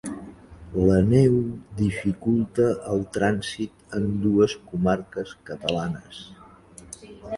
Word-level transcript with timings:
La 0.91 0.95
neu 1.09 1.35
dificulta 1.81 2.65
el 2.93 3.05
trànsit 3.17 3.99
en 3.99 4.09
dues 4.25 4.57
comarques 4.73 5.35
catalanes. 5.51 6.25